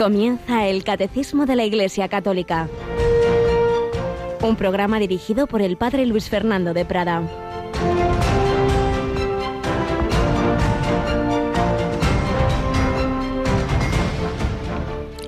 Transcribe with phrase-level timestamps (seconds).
[0.00, 2.70] Comienza el Catecismo de la Iglesia Católica,
[4.40, 7.22] un programa dirigido por el Padre Luis Fernando de Prada.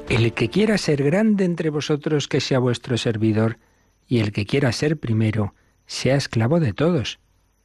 [0.08, 3.58] El que quiera ser grande entre vosotros, que sea vuestro servidor,
[4.08, 7.20] y el que quiera ser primero, sea esclavo de todos,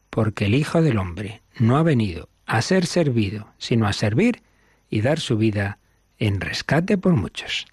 [0.09, 4.41] porque el Hijo del Hombre no ha venido a ser servido, sino a servir
[4.89, 5.79] y dar su vida
[6.19, 7.67] en rescate por muchos.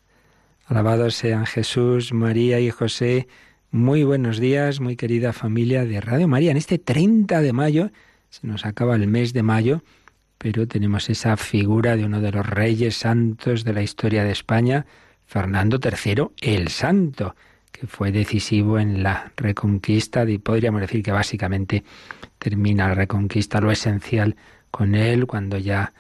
[0.67, 3.29] Alabados sean Jesús, María y José.
[3.71, 6.51] Muy buenos días, muy querida familia de Radio María.
[6.51, 7.91] En este 30 de mayo,
[8.31, 9.83] se nos acaba el mes de mayo,
[10.39, 14.87] pero tenemos esa figura de uno de los reyes santos de la historia de España,
[15.27, 17.35] Fernando III, el Santo,
[17.73, 21.85] que fue decisivo en la reconquista, y podríamos decir que básicamente
[22.39, 24.37] termina la reconquista, lo esencial
[24.71, 25.93] con él, cuando ya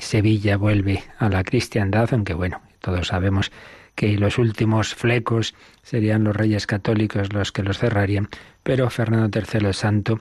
[0.00, 3.50] Sevilla vuelve a la cristiandad, aunque bueno, todos sabemos
[3.96, 8.28] que los últimos flecos serían los reyes católicos los que los cerrarían,
[8.62, 10.20] pero Fernando III el Santo,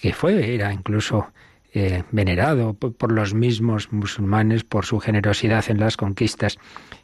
[0.00, 1.32] que fue, era incluso
[1.74, 6.58] eh, venerado por, los mismos musulmanes por su generosidad en las conquistas,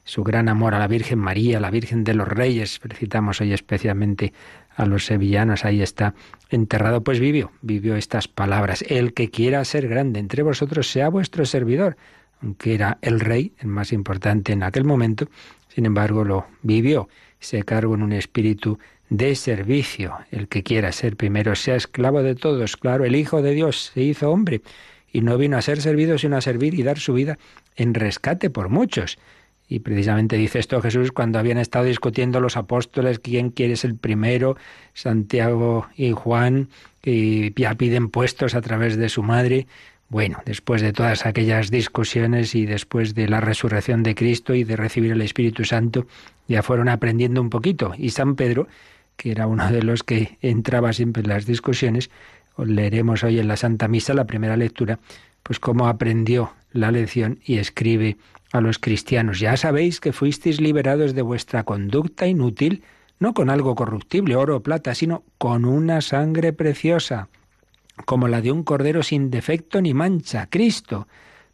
[0.04, 4.34] su gran amor a la Virgen María, la Virgen de los Reyes, felicitamos hoy especialmente
[4.76, 6.14] a los sevillanos, ahí está
[6.50, 11.46] enterrado, pues vivió, vivió estas palabras, el que quiera ser grande entre vosotros sea vuestro
[11.46, 11.96] servidor,
[12.42, 15.28] aunque era el rey, el más importante en aquel momento,
[15.68, 17.08] sin embargo lo vivió,
[17.40, 18.78] se cargó en un espíritu
[19.10, 23.52] de servicio, el que quiera ser primero sea esclavo de todos, claro, el Hijo de
[23.52, 24.62] Dios se hizo hombre
[25.12, 27.38] y no vino a ser servido sino a servir y dar su vida
[27.76, 29.18] en rescate por muchos.
[29.68, 33.96] Y precisamente dice esto Jesús cuando habían estado discutiendo los apóstoles quién quiere ser el
[33.96, 34.56] primero,
[34.94, 36.68] Santiago y Juan,
[37.02, 39.66] y ya piden puestos a través de su madre.
[40.08, 44.76] Bueno, después de todas aquellas discusiones y después de la resurrección de Cristo y de
[44.76, 46.06] recibir el Espíritu Santo,
[46.48, 47.92] ya fueron aprendiendo un poquito.
[47.98, 48.68] Y San Pedro,
[49.18, 52.08] que era uno de los que entraba siempre en las discusiones,
[52.56, 55.00] leeremos hoy en la Santa Misa, la primera lectura,
[55.42, 58.16] pues cómo aprendió la lección y escribe
[58.52, 62.82] a los cristianos, ya sabéis que fuisteis liberados de vuestra conducta inútil,
[63.18, 67.28] no con algo corruptible, oro o plata, sino con una sangre preciosa,
[68.04, 71.08] como la de un cordero sin defecto ni mancha, Cristo,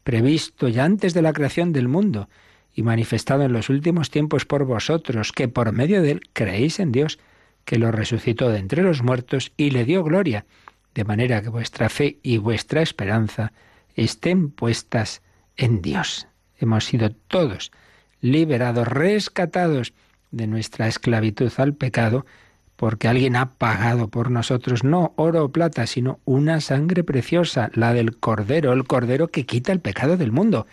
[0.04, 2.28] previsto ya antes de la creación del mundo
[2.74, 6.92] y manifestado en los últimos tiempos por vosotros, que por medio de él creéis en
[6.92, 7.18] Dios,
[7.64, 10.46] que lo resucitó de entre los muertos y le dio gloria,
[10.94, 13.52] de manera que vuestra fe y vuestra esperanza
[13.94, 15.22] estén puestas
[15.56, 16.26] en Dios
[16.64, 17.70] hemos sido todos
[18.20, 19.92] liberados, rescatados
[20.30, 22.26] de nuestra esclavitud al pecado,
[22.76, 27.92] porque alguien ha pagado por nosotros no oro o plata, sino una sangre preciosa, la
[27.92, 30.66] del Cordero, el Cordero que quita el pecado del mundo.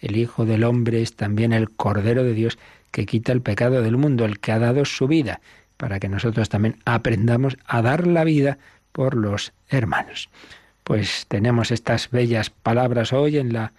[0.00, 2.58] El Hijo del Hombre es también el Cordero de Dios
[2.90, 5.40] que quita el pecado del mundo, el que ha dado su vida,
[5.76, 8.58] para que nosotros también aprendamos a dar la vida
[8.92, 10.28] por los hermanos.
[10.84, 13.72] Pues tenemos estas bellas palabras hoy en la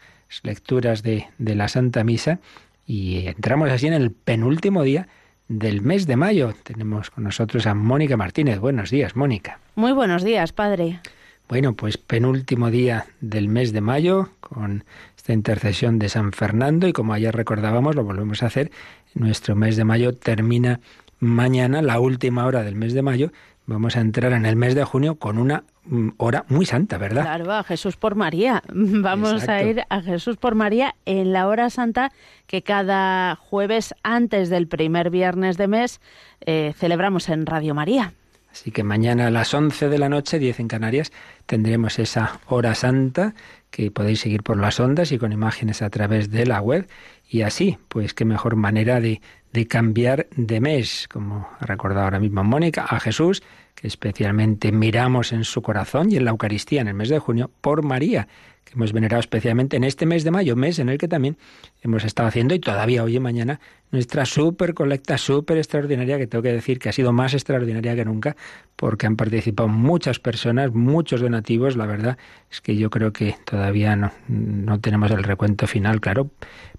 [0.44, 2.40] lecturas de, de la Santa Misa
[2.86, 5.08] y entramos así en el penúltimo día
[5.48, 6.54] del mes de mayo.
[6.64, 8.60] Tenemos con nosotros a Mónica Martínez.
[8.60, 9.60] Buenos días, Mónica.
[9.76, 11.00] Muy buenos días, padre.
[11.48, 14.84] Bueno, pues penúltimo día del mes de mayo con
[15.16, 18.72] esta intercesión de San Fernando y como ayer recordábamos, lo volvemos a hacer.
[19.14, 20.82] Nuestro mes de mayo termina
[21.20, 23.32] mañana, la última hora del mes de mayo.
[23.66, 27.22] Vamos a entrar en el mes de junio con una Mm, hora muy santa, ¿verdad?
[27.22, 28.62] Claro, a Jesús por María.
[28.70, 32.12] Vamos a ir a Jesús por María en la hora santa
[32.46, 36.02] que cada jueves antes del primer viernes de mes
[36.42, 38.14] eh, celebramos en Radio María.
[38.52, 41.12] Así que mañana a las 11 de la noche, 10 en Canarias,
[41.46, 43.34] tendremos esa hora santa
[43.72, 46.88] que podéis seguir por las ondas y con imágenes a través de la web.
[47.30, 49.22] Y así, pues qué mejor manera de,
[49.54, 53.44] de cambiar de mes, como ha recordado ahora mismo Mónica, a Jesús
[53.78, 57.52] que especialmente miramos en su corazón y en la Eucaristía en el mes de junio
[57.62, 58.28] por María,
[58.64, 61.38] que hemos venerado especialmente en este mes de mayo, mes en el que también
[61.84, 63.60] hemos estado haciendo y todavía hoy y mañana
[63.92, 68.06] nuestra súper colecta, súper extraordinaria, que tengo que decir que ha sido más extraordinaria que
[68.06, 68.36] nunca,
[68.76, 72.18] porque han participado muchas personas, muchos donativos, la verdad
[72.52, 76.30] es que yo creo que todavía no, no tenemos el recuento final, claro,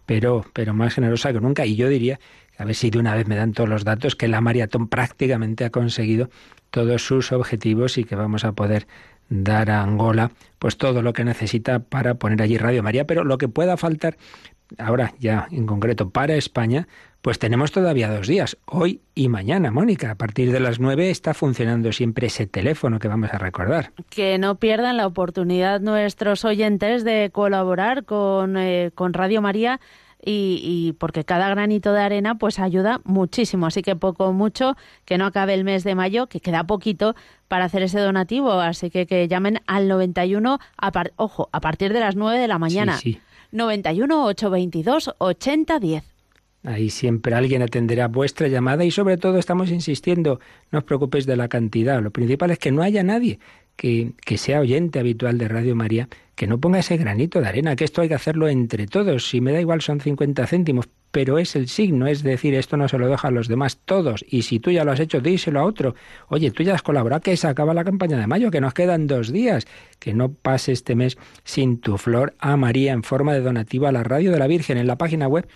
[0.06, 2.18] pero, pero más generosa que nunca, y yo diría
[2.58, 5.64] a ver si de una vez me dan todos los datos, que la maratón prácticamente
[5.64, 6.28] ha conseguido
[6.70, 8.88] todos sus objetivos y que vamos a poder
[9.28, 13.38] dar a Angola pues todo lo que necesita para poner allí Radio María, pero lo
[13.38, 14.16] que pueda faltar
[14.76, 16.88] ahora ya en concreto para España,
[17.22, 20.10] pues tenemos todavía dos días, hoy y mañana, Mónica.
[20.10, 23.92] A partir de las nueve está funcionando siempre ese teléfono que vamos a recordar.
[24.10, 29.80] Que no pierdan la oportunidad nuestros oyentes de colaborar con, eh, con Radio María
[30.24, 33.66] y, porque cada granito de arena pues ayuda muchísimo.
[33.66, 37.14] Así que poco mucho, que no acabe el mes de mayo, que queda poquito
[37.46, 38.52] para hacer ese donativo.
[38.52, 42.58] Así que que llamen al 91, a ojo, a partir de las 9 de la
[42.58, 42.96] mañana.
[42.98, 43.20] Sí,
[43.52, 46.04] 91 822 8010.
[46.64, 50.40] Ahí siempre alguien atenderá vuestra llamada y sobre todo estamos insistiendo,
[50.72, 53.38] no os preocupéis de la cantidad, lo principal es que no haya nadie
[53.78, 57.76] que, que, sea oyente habitual de Radio María, que no ponga ese granito de arena,
[57.76, 61.38] que esto hay que hacerlo entre todos, si me da igual son 50 céntimos, pero
[61.38, 64.42] es el signo, es decir, esto no se lo deja a los demás todos, y
[64.42, 65.94] si tú ya lo has hecho, díselo a otro,
[66.26, 69.06] oye, tú ya has colaborado, que se acaba la campaña de mayo, que nos quedan
[69.06, 69.64] dos días,
[70.00, 73.92] que no pase este mes sin tu flor a María en forma de donativo a
[73.92, 75.46] la Radio de la Virgen en la página web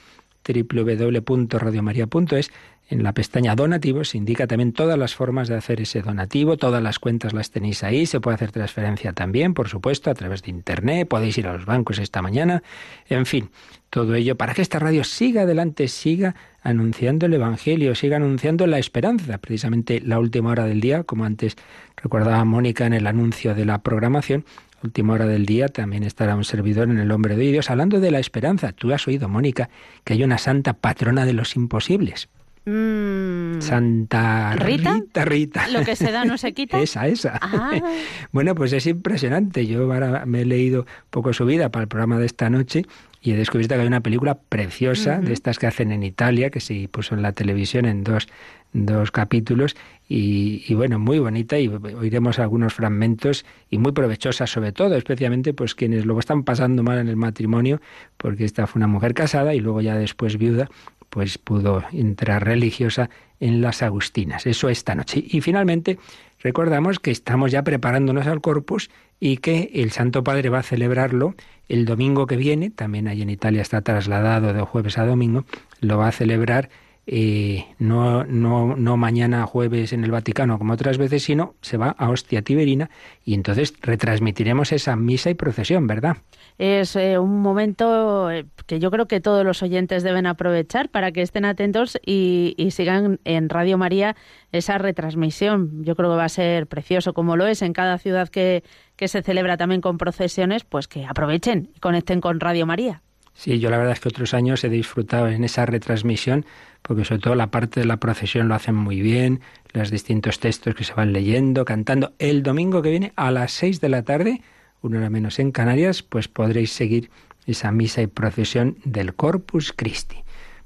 [0.46, 2.50] www.radiomaria.es,
[2.92, 6.82] en la pestaña donativos se indica también todas las formas de hacer ese donativo, todas
[6.82, 10.50] las cuentas las tenéis ahí, se puede hacer transferencia también, por supuesto, a través de
[10.50, 12.62] Internet, podéis ir a los bancos esta mañana,
[13.08, 13.48] en fin,
[13.88, 18.78] todo ello para que esta radio siga adelante, siga anunciando el Evangelio, siga anunciando la
[18.78, 21.56] esperanza, precisamente la última hora del día, como antes
[21.96, 24.44] recordaba Mónica en el anuncio de la programación,
[24.84, 28.10] última hora del día también estará un servidor en el hombre de Dios hablando de
[28.10, 28.72] la esperanza.
[28.72, 29.70] Tú has oído, Mónica,
[30.04, 32.28] que hay una santa patrona de los imposibles.
[32.64, 33.60] Mm.
[33.60, 34.94] Santa ¿Rita?
[34.94, 35.68] Rita, Rita.
[35.68, 36.80] Lo que se da no se quita.
[36.82, 37.38] esa, esa.
[37.42, 37.80] Ah.
[38.32, 39.66] bueno, pues es impresionante.
[39.66, 42.84] Yo ahora me he leído poco su vida para el programa de esta noche
[43.20, 46.60] y he descubierto que hay una película preciosa de estas que hacen en Italia, que
[46.60, 48.26] se puso en la televisión en dos,
[48.72, 49.76] dos capítulos
[50.08, 55.74] y, bueno, muy bonita y oiremos algunos fragmentos y muy provechosa sobre todo, especialmente pues
[55.74, 57.80] quienes luego están pasando mal en el matrimonio,
[58.18, 60.68] porque esta fue una mujer casada y luego ya después viuda,
[61.12, 64.46] pues pudo entrar religiosa en las Agustinas.
[64.46, 65.22] Eso esta noche.
[65.22, 65.98] Y finalmente
[66.40, 68.88] recordamos que estamos ya preparándonos al Corpus
[69.20, 71.34] y que el Santo Padre va a celebrarlo
[71.68, 75.44] el domingo que viene, también ahí en Italia está trasladado de jueves a domingo,
[75.80, 76.70] lo va a celebrar
[77.06, 82.08] no, no, no mañana jueves en el Vaticano como otras veces, sino se va a
[82.10, 82.90] Hostia Tiberina
[83.24, 86.18] y entonces retransmitiremos esa misa y procesión, ¿verdad?
[86.58, 91.10] Es eh, un momento eh, que yo creo que todos los oyentes deben aprovechar para
[91.10, 94.14] que estén atentos y, y sigan en Radio María
[94.52, 95.84] esa retransmisión.
[95.84, 98.62] Yo creo que va a ser precioso, como lo es en cada ciudad que,
[98.96, 103.02] que se celebra también con procesiones, pues que aprovechen y conecten con Radio María.
[103.34, 106.44] Sí, yo la verdad es que otros años he disfrutado en esa retransmisión,
[106.82, 109.40] porque sobre todo la parte de la procesión lo hacen muy bien,
[109.72, 112.12] los distintos textos que se van leyendo, cantando.
[112.18, 114.42] El domingo que viene a las seis de la tarde,
[114.82, 117.10] una hora menos en Canarias, pues podréis seguir
[117.46, 120.16] esa misa y procesión del Corpus Christi.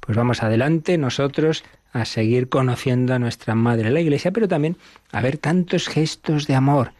[0.01, 4.77] Pues vamos adelante nosotros a seguir conociendo a nuestra Madre la Iglesia, pero también
[5.13, 6.93] a ver tantos gestos de amor.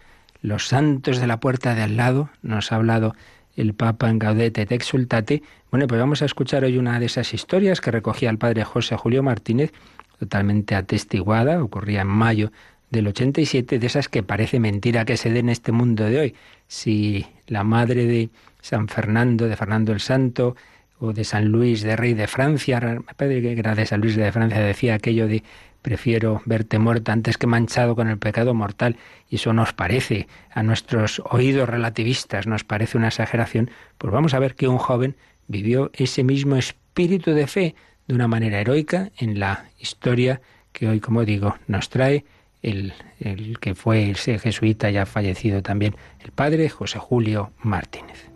[0.43, 3.15] Los santos de la puerta de al lado, nos ha hablado
[3.57, 5.43] el Papa en Gaudete et Exultate.
[5.71, 8.97] Bueno, pues vamos a escuchar hoy una de esas historias que recogía el padre José
[8.97, 9.73] Julio Martínez,
[10.19, 12.53] totalmente atestiguada, ocurría en mayo
[12.91, 16.35] del 87, de esas que parece mentira que se den en este mundo de hoy.
[16.69, 18.31] Si la madre de
[18.61, 20.57] San Fernando, de Fernando el Santo,
[20.99, 24.17] o de San Luis de Rey de Francia, me parece que era de San Luis
[24.17, 25.43] de Francia, decía aquello de
[25.87, 28.97] prefiero verte muerta antes que manchado con el pecado mortal.
[29.31, 33.71] Y eso nos parece, a nuestros oídos relativistas, nos parece una exageración.
[33.97, 35.15] Pues vamos a ver que un joven
[35.47, 37.77] vivió ese mismo espíritu de fe
[38.09, 40.41] de una manera heroica en la historia
[40.73, 42.25] que hoy, como digo, nos trae
[42.63, 48.36] el, el que fue ese jesuita ya fallecido también, el padre José Julio Martínez.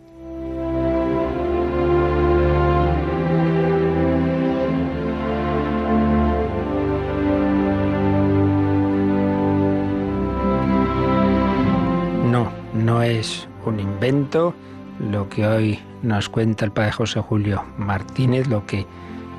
[13.03, 14.53] Es un invento
[14.99, 18.85] lo que hoy nos cuenta el padre José Julio Martínez, lo que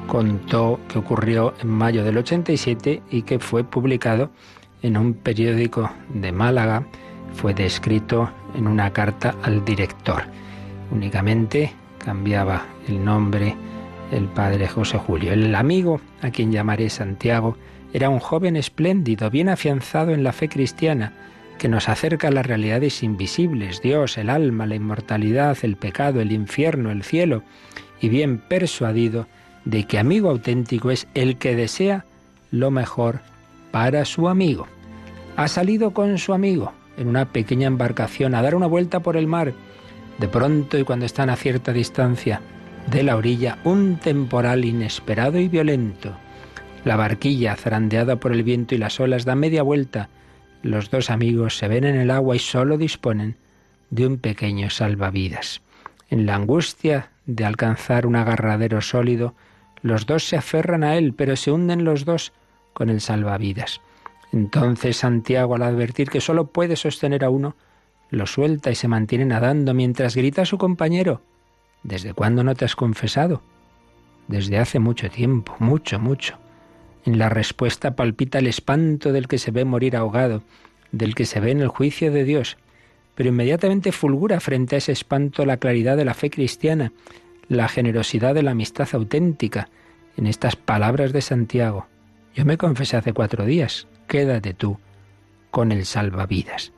[0.08, 4.30] contó que ocurrió en mayo del 87 y que fue publicado
[4.82, 6.84] en un periódico de Málaga,
[7.34, 10.24] fue descrito en una carta al director.
[10.90, 13.54] Únicamente cambiaba el nombre
[14.10, 15.32] el padre José Julio.
[15.32, 17.56] El amigo, a quien llamaré Santiago,
[17.92, 21.12] era un joven espléndido, bien afianzado en la fe cristiana,
[21.62, 26.32] que nos acerca a las realidades invisibles, Dios, el alma, la inmortalidad, el pecado, el
[26.32, 27.44] infierno, el cielo,
[28.00, 29.28] y bien persuadido
[29.64, 32.04] de que amigo auténtico es el que desea
[32.50, 33.20] lo mejor
[33.70, 34.66] para su amigo.
[35.36, 39.28] Ha salido con su amigo en una pequeña embarcación a dar una vuelta por el
[39.28, 39.52] mar.
[40.18, 42.40] De pronto y cuando están a cierta distancia
[42.90, 46.10] de la orilla, un temporal inesperado y violento.
[46.84, 50.08] La barquilla, zarandeada por el viento y las olas, da media vuelta
[50.62, 53.36] los dos amigos se ven en el agua y solo disponen
[53.90, 55.60] de un pequeño salvavidas.
[56.08, 59.34] En la angustia de alcanzar un agarradero sólido,
[59.82, 62.32] los dos se aferran a él, pero se hunden los dos
[62.72, 63.80] con el salvavidas.
[64.32, 67.56] Entonces Santiago, al advertir que sólo puede sostener a uno,
[68.10, 71.22] lo suelta y se mantiene nadando mientras grita a su compañero,
[71.82, 73.42] ¿Desde cuándo no te has confesado?
[74.28, 76.38] Desde hace mucho tiempo, mucho, mucho.
[77.04, 80.42] En la respuesta palpita el espanto del que se ve morir ahogado,
[80.92, 82.58] del que se ve en el juicio de Dios,
[83.14, 86.92] pero inmediatamente fulgura frente a ese espanto la claridad de la fe cristiana,
[87.48, 89.68] la generosidad de la amistad auténtica,
[90.16, 91.86] en estas palabras de Santiago.
[92.34, 94.78] Yo me confesé hace cuatro días, quédate tú
[95.50, 96.72] con el salvavidas.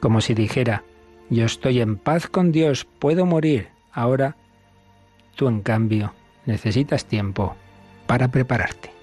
[0.00, 0.84] Como si dijera,
[1.30, 4.36] yo estoy en paz con Dios, puedo morir, ahora
[5.36, 6.12] tú en cambio
[6.46, 7.56] necesitas tiempo
[8.06, 8.99] para prepararte.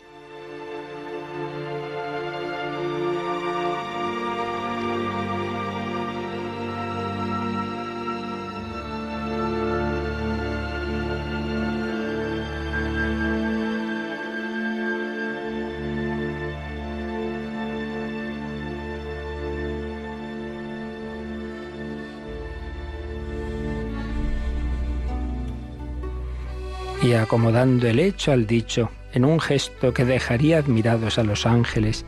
[27.08, 32.06] Y acomodando el hecho al dicho, en un gesto que dejaría admirados a los ángeles,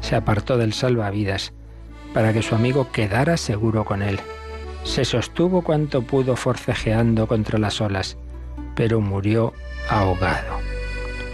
[0.00, 1.52] se apartó del salvavidas
[2.14, 4.20] para que su amigo quedara seguro con él.
[4.84, 8.16] Se sostuvo cuanto pudo forcejeando contra las olas,
[8.76, 9.52] pero murió
[9.90, 10.58] ahogado.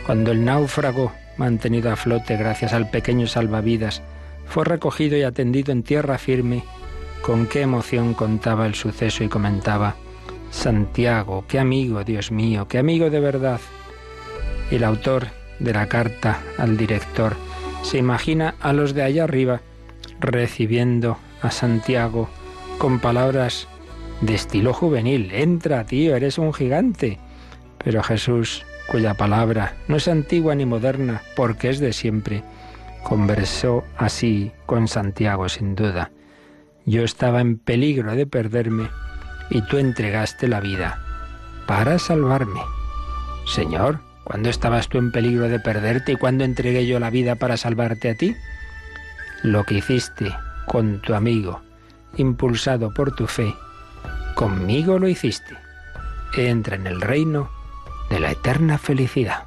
[0.07, 4.03] Cuando el náufrago, mantenido a flote gracias al pequeño salvavidas,
[4.47, 6.65] fue recogido y atendido en tierra firme,
[7.21, 9.97] con qué emoción contaba el suceso y comentaba,
[10.53, 13.61] Santiago, qué amigo, Dios mío, qué amigo de verdad.
[14.71, 15.27] El autor
[15.59, 17.35] de la carta al director
[17.83, 19.63] se imagina a los de allá arriba
[20.21, 22.29] recibiendo a Santiago
[22.79, 23.67] con palabras
[24.21, 25.33] de estilo juvenil.
[25.33, 27.19] Entra, tío, eres un gigante.
[27.83, 32.45] Pero Jesús, cuya palabra no es antigua ni moderna, porque es de siempre,
[33.03, 36.13] conversó así con Santiago sin duda.
[36.85, 38.91] Yo estaba en peligro de perderme
[39.53, 40.99] y tú entregaste la vida
[41.67, 42.61] para salvarme.
[43.47, 47.59] Señor, ¿cuándo estabas tú en peligro de perderte y cuándo entregué yo la vida para
[47.59, 48.35] salvarte a ti?
[49.43, 50.35] Lo que hiciste
[50.67, 51.61] con tu amigo,
[52.17, 53.55] impulsado por tu fe,
[54.35, 55.55] conmigo lo hiciste.
[56.35, 57.51] Entra en el reino
[58.09, 59.45] de la eterna felicidad.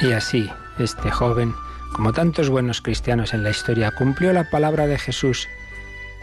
[0.00, 1.54] Y así, este joven,
[1.94, 5.48] como tantos buenos cristianos en la historia, cumplió la palabra de Jesús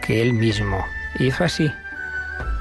[0.06, 0.86] que él mismo
[1.20, 1.72] hizo así.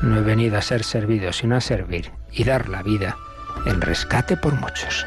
[0.00, 3.16] No he venido a ser servido, sino a servir y dar la vida
[3.66, 5.06] en rescate por muchos.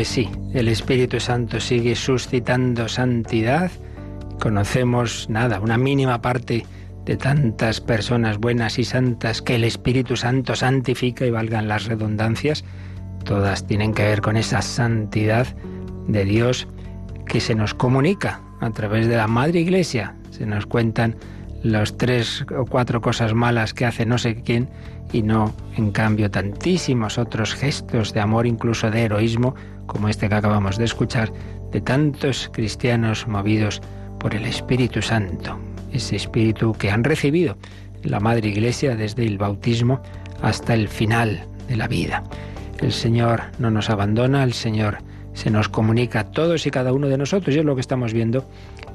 [0.00, 3.70] Pues sí, el Espíritu Santo sigue suscitando santidad.
[4.40, 6.64] Conocemos nada, una mínima parte
[7.04, 12.64] de tantas personas buenas y santas que el Espíritu Santo santifica y valgan las redundancias.
[13.26, 15.46] Todas tienen que ver con esa santidad
[16.08, 16.66] de Dios
[17.26, 20.14] que se nos comunica a través de la Madre Iglesia.
[20.30, 21.14] Se nos cuentan
[21.62, 24.70] las tres o cuatro cosas malas que hace no sé quién
[25.12, 29.54] y no, en cambio, tantísimos otros gestos de amor, incluso de heroísmo,
[29.90, 31.32] como este que acabamos de escuchar,
[31.72, 33.82] de tantos cristianos movidos
[34.20, 35.58] por el Espíritu Santo,
[35.92, 37.56] ese Espíritu que han recibido
[38.04, 40.00] la Madre Iglesia desde el bautismo
[40.42, 42.22] hasta el final de la vida.
[42.78, 44.98] El Señor no nos abandona, el Señor
[45.34, 48.12] se nos comunica a todos y cada uno de nosotros, y es lo que estamos
[48.12, 48.48] viendo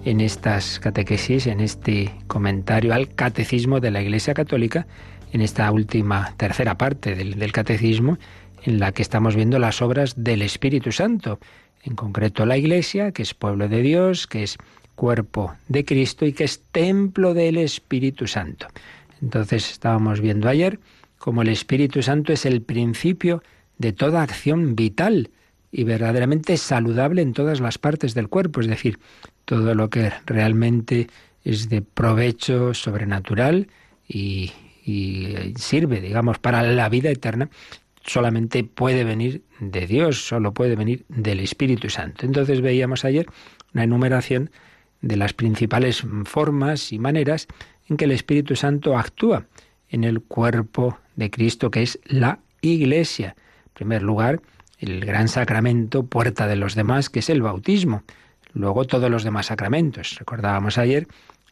[0.06, 4.88] en estas catequesis, en este comentario al catecismo de la Iglesia Católica,
[5.34, 8.18] en esta última tercera parte del, del catecismo,
[8.65, 11.39] en la que estamos viendo las obras del Espíritu Santo,
[11.84, 14.57] en concreto la Iglesia, que es pueblo de Dios, que es
[14.95, 18.67] cuerpo de Cristo y que es templo del Espíritu Santo.
[19.22, 20.79] Entonces estábamos viendo ayer
[21.17, 23.43] cómo el Espíritu Santo es el principio
[23.77, 25.29] de toda acción vital
[25.72, 29.00] y verdaderamente saludable en todas las partes del cuerpo, es decir,
[29.43, 31.07] todo lo que realmente
[31.43, 33.67] es de provecho sobrenatural
[34.07, 34.51] y,
[35.57, 37.50] sirve, digamos, para la vida eterna,
[38.05, 42.25] solamente puede venir de Dios, solo puede venir del Espíritu Santo.
[42.25, 43.27] Entonces veíamos ayer
[43.74, 44.51] una enumeración
[45.01, 47.47] de las principales formas y maneras
[47.89, 49.47] en que el Espíritu Santo actúa
[49.89, 53.35] en el cuerpo de Cristo, que es la Iglesia.
[53.67, 54.41] En primer lugar,
[54.79, 58.03] el gran sacramento, puerta de los demás, que es el bautismo.
[58.53, 60.15] Luego todos los demás sacramentos.
[60.17, 61.07] Recordábamos ayer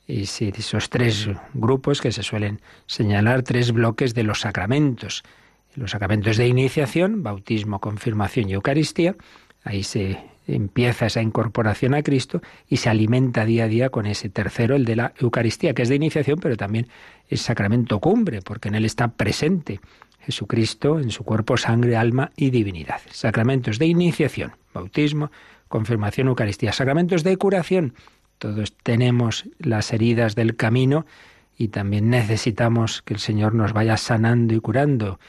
[0.08, 5.24] esos tres grupos que se suelen señalar, tres bloques de los sacramentos.
[5.76, 9.16] Los sacramentos de iniciación, bautismo, confirmación y Eucaristía.
[9.64, 14.30] Ahí se empieza esa incorporación a Cristo y se alimenta día a día con ese
[14.30, 16.88] tercero, el de la Eucaristía, que es de iniciación, pero también
[17.30, 19.80] es sacramento cumbre, porque en él está presente
[20.20, 23.02] Jesucristo en su cuerpo, sangre, alma y divinidad.
[23.12, 25.32] Sacramentos de iniciación, bautismo,
[25.68, 26.72] confirmación, Eucaristía.
[26.72, 27.94] Sacramentos de curación.
[28.38, 31.06] Todos tenemos las heridas del camino
[31.58, 35.20] y también necesitamos que el Señor nos vaya sanando y curando.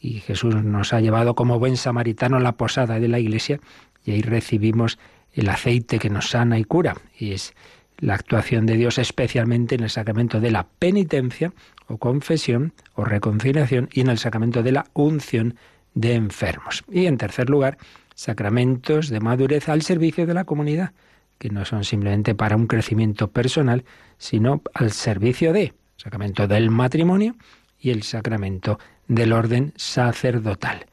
[0.00, 3.60] Y Jesús nos ha llevado como buen samaritano a la posada de la iglesia
[4.04, 4.98] y ahí recibimos
[5.32, 6.96] el aceite que nos sana y cura.
[7.18, 7.54] Y es
[7.98, 11.52] la actuación de Dios especialmente en el sacramento de la penitencia
[11.86, 15.56] o confesión o reconciliación y en el sacramento de la unción
[15.94, 16.84] de enfermos.
[16.90, 17.78] Y en tercer lugar,
[18.14, 20.92] sacramentos de madurez al servicio de la comunidad,
[21.38, 23.84] que no son simplemente para un crecimiento personal,
[24.18, 27.36] sino al servicio de sacramento del matrimonio
[27.78, 28.78] y el sacramento
[29.10, 30.86] del orden sacerdotal.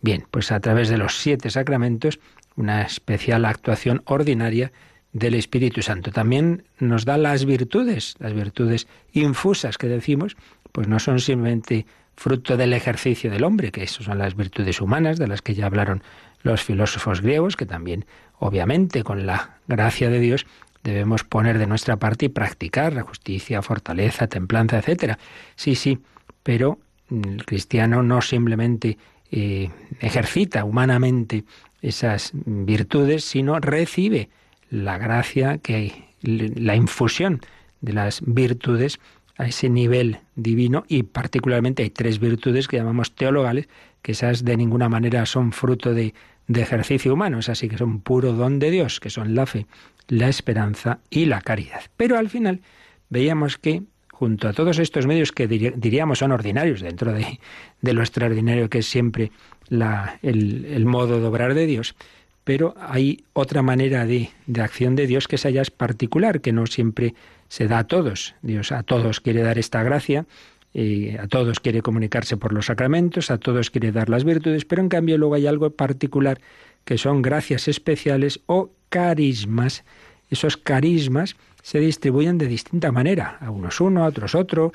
[0.00, 2.20] Bien, pues a través de los siete sacramentos,
[2.54, 4.70] una especial actuación ordinaria
[5.12, 6.12] del Espíritu Santo.
[6.12, 10.36] También nos da las virtudes, las virtudes infusas que decimos,
[10.70, 15.18] pues no son simplemente fruto del ejercicio del hombre, que eso son las virtudes humanas
[15.18, 16.04] de las que ya hablaron
[16.42, 18.06] los filósofos griegos, que también,
[18.38, 20.46] obviamente, con la gracia de Dios,
[20.84, 25.18] debemos poner de nuestra parte y practicar la justicia, fortaleza, templanza, etcétera.
[25.56, 25.98] Sí, sí,
[26.44, 26.78] pero
[27.22, 28.98] el cristiano no simplemente
[29.30, 31.44] eh, ejercita humanamente
[31.82, 34.30] esas virtudes, sino recibe
[34.70, 37.40] la gracia que hay, la infusión
[37.80, 38.98] de las virtudes
[39.36, 43.68] a ese nivel divino y particularmente hay tres virtudes que llamamos teologales,
[44.02, 46.14] que esas de ninguna manera son fruto de,
[46.46, 49.66] de ejercicio humano, esas sí que son puro don de Dios, que son la fe,
[50.08, 51.82] la esperanza y la caridad.
[51.96, 52.60] Pero al final
[53.08, 53.82] veíamos que
[54.24, 57.38] junto a todos estos medios que diríamos son ordinarios dentro de,
[57.82, 59.30] lo extraordinario que es siempre
[59.68, 61.94] la, el, modo de obrar de Dios,
[62.42, 66.54] pero hay otra manera de, de acción de Dios que esa ya es particular, que
[66.54, 67.14] no siempre
[67.48, 68.34] se da a todos.
[68.40, 70.24] Dios a todos quiere dar esta gracia,
[70.72, 74.80] eh, a todos quiere comunicarse por los sacramentos, a todos quiere dar las virtudes, pero
[74.80, 76.40] en cambio luego hay algo particular
[76.86, 79.84] que son gracias especiales o carismas.
[80.30, 84.72] Esos carismas se distribuyen de distinta manera, a unos uno, a otros otro,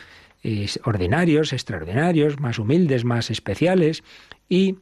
[0.85, 4.03] ordinarios, extraordinarios, más humildes, más especiales,
[4.49, 4.79] y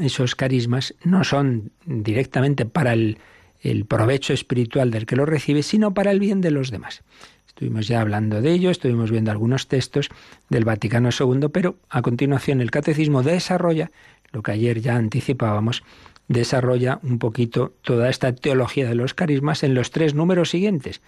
[0.00, 3.18] esos carismas no son directamente para el,
[3.62, 7.02] el provecho espiritual del que lo recibe, sino para el bien de los demás.
[7.48, 10.10] Estuvimos ya hablando de ello, estuvimos viendo algunos textos
[10.50, 13.90] del Vaticano II, pero a continuación el catecismo desarrolla
[14.30, 15.82] lo que ayer ya anticipábamos,
[16.28, 21.00] desarrolla un poquito toda esta teología de los carismas en los tres números siguientes.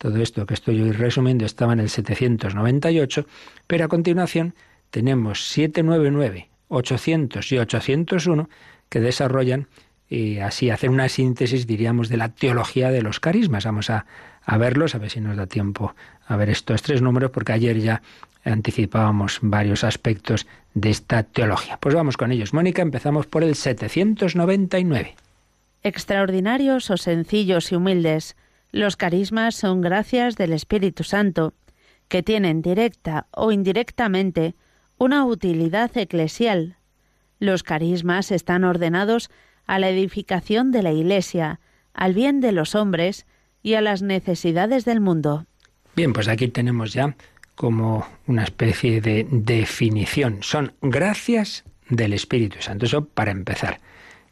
[0.00, 3.26] Todo esto que estoy hoy resumiendo estaba en el 798,
[3.66, 4.54] pero a continuación
[4.90, 8.48] tenemos 799 800 y 801
[8.88, 9.68] que desarrollan
[10.08, 13.66] y así hacer una síntesis, diríamos, de la teología de los carismas.
[13.66, 14.06] Vamos a,
[14.42, 15.94] a verlos, a ver si nos da tiempo
[16.26, 18.00] a ver estos tres números, porque ayer ya
[18.42, 21.76] anticipábamos varios aspectos de esta teología.
[21.76, 22.54] Pues vamos con ellos.
[22.54, 25.14] Mónica, empezamos por el 799.
[25.82, 28.34] Extraordinarios o sencillos y humildes,
[28.72, 31.54] los carismas son gracias del Espíritu Santo,
[32.08, 34.54] que tienen directa o indirectamente
[34.98, 36.76] una utilidad eclesial.
[37.38, 39.30] Los carismas están ordenados
[39.66, 41.60] a la edificación de la Iglesia,
[41.94, 43.26] al bien de los hombres
[43.62, 45.46] y a las necesidades del mundo.
[45.96, 47.16] Bien, pues aquí tenemos ya
[47.54, 50.38] como una especie de definición.
[50.42, 52.86] Son gracias del Espíritu Santo.
[52.86, 53.80] Eso para empezar.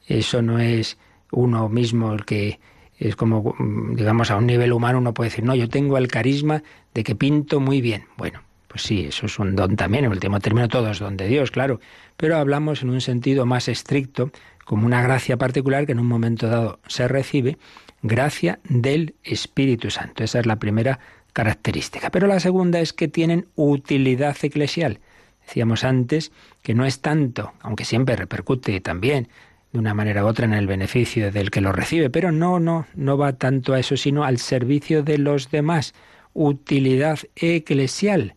[0.07, 0.96] Eso no es
[1.31, 2.59] uno mismo el que
[2.98, 3.54] es como,
[3.94, 6.62] digamos, a un nivel humano uno puede decir, no, yo tengo el carisma
[6.94, 8.06] de que pinto muy bien.
[8.16, 11.28] Bueno, pues sí, eso es un don también, en último término todo es don de
[11.28, 11.80] Dios, claro,
[12.16, 14.30] pero hablamos en un sentido más estricto,
[14.64, 17.56] como una gracia particular que en un momento dado se recibe,
[18.02, 20.22] gracia del Espíritu Santo.
[20.22, 20.98] Esa es la primera
[21.32, 22.11] característica.
[22.11, 25.00] Pero la segunda es que tienen utilidad eclesial.
[25.46, 26.32] Decíamos antes
[26.62, 29.28] que no es tanto, aunque siempre repercute también
[29.72, 32.87] de una manera u otra en el beneficio del que lo recibe, pero no, no,
[32.94, 35.94] no va tanto a eso, sino al servicio de los demás,
[36.33, 38.35] utilidad eclesial.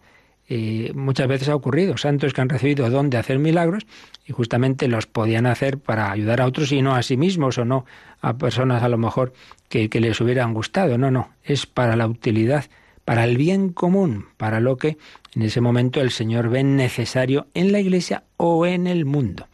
[0.49, 3.85] Eh, muchas veces ha ocurrido, santos que han recibido don de hacer milagros
[4.25, 7.63] y justamente los podían hacer para ayudar a otros y no a sí mismos o
[7.63, 7.85] no
[8.19, 9.31] a personas a lo mejor
[9.69, 10.97] que, que les hubieran gustado.
[10.97, 12.65] No, no, es para la utilidad,
[13.05, 14.97] para el bien común, para lo que
[15.35, 19.47] en ese momento el Señor ve necesario en la Iglesia o en el mundo.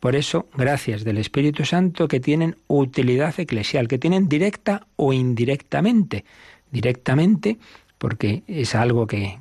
[0.00, 6.24] Por eso, gracias del Espíritu Santo que tienen utilidad eclesial, que tienen directa o indirectamente.
[6.70, 7.58] Directamente,
[7.98, 9.40] porque es algo que,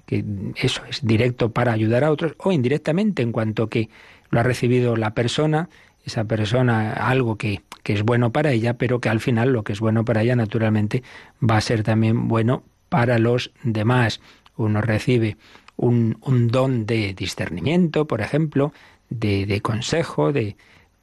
[0.56, 3.90] eso es directo para ayudar a otros, o indirectamente, en cuanto que
[4.32, 5.70] lo ha recibido la persona,
[6.04, 9.74] esa persona algo que, que es bueno para ella, pero que al final lo que
[9.74, 11.04] es bueno para ella, naturalmente,
[11.40, 14.22] va a ser también bueno para los demás.
[14.56, 15.38] Uno recibe
[15.76, 18.74] un, un don de discernimiento, por ejemplo,
[19.10, 20.56] de, consejo, de,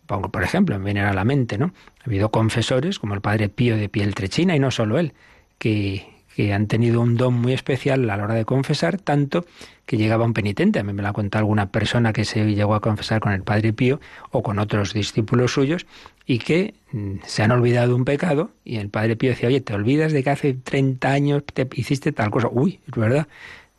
[0.07, 1.73] por ejemplo, me viene a la mente, ¿no?
[2.01, 5.13] Ha habido confesores, como el padre Pío de Pieltrechina, y no solo él,
[5.59, 9.47] que, que han tenido un don muy especial a la hora de confesar, tanto
[9.87, 12.75] que llegaba un penitente, a mí me lo ha contado alguna persona que se llegó
[12.75, 15.87] a confesar con el Padre Pío o con otros discípulos suyos
[16.27, 19.75] y que mm, se han olvidado un pecado y el Padre Pío decía, oye, te
[19.75, 22.49] olvidas de que hace 30 años te hiciste tal cosa.
[22.51, 23.29] Uy, es verdad.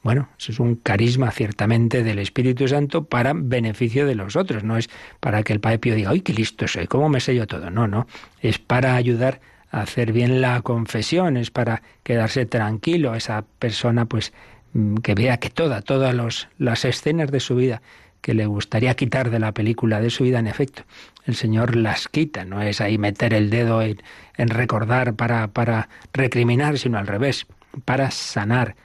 [0.06, 4.64] Bueno, eso es un carisma ciertamente del Espíritu Santo para beneficio de los otros.
[4.64, 4.88] No es
[5.20, 6.86] para que el Padre Pío diga, ¡ay, qué listo soy!
[6.86, 7.72] ¿Cómo me yo todo?
[7.72, 8.06] No, no.
[8.40, 9.42] Es para ayudar
[9.72, 14.32] a hacer bien la confesión, es para quedarse tranquilo esa persona, pues
[14.74, 17.82] mm, que vea que toda, todas los, las escenas de su vida
[18.22, 20.84] que le gustaría quitar de la película de su vida, en efecto,
[21.26, 22.46] el Señor las quita.
[22.46, 24.04] No es ahí meter el dedo en,
[24.38, 27.48] en recordar para, para recriminar, sino al revés,
[27.86, 28.76] para sanar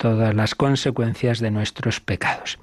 [0.00, 2.58] todas las consecuencias de nuestros pecados.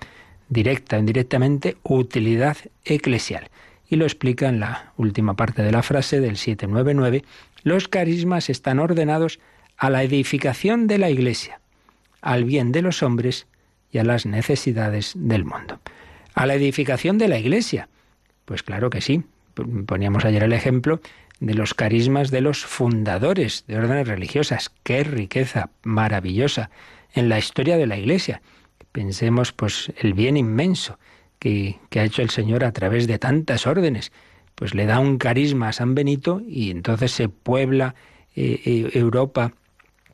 [0.50, 3.50] Directa o indirectamente, utilidad eclesial.
[3.88, 7.24] Y lo explica en la última parte de la frase del 799.
[7.62, 9.40] Los carismas están ordenados
[9.78, 11.60] a la edificación de la Iglesia,
[12.22, 13.46] al bien de los hombres
[13.92, 15.80] y a las necesidades del mundo.
[16.34, 17.88] A la edificación de la Iglesia.
[18.46, 19.22] Pues claro que sí.
[19.86, 21.02] Poníamos ayer el ejemplo
[21.40, 24.72] de los carismas de los fundadores de órdenes religiosas.
[24.82, 26.72] Qué riqueza maravillosa
[27.14, 28.42] en la historia de la Iglesia.
[28.92, 30.98] Pensemos pues el bien inmenso
[31.40, 34.12] que, ha hecho el Señor a través de tantas órdenes.
[34.56, 37.96] Pues le da un carisma a San Benito y entonces se puebla
[38.36, 39.54] eh, eh, Europa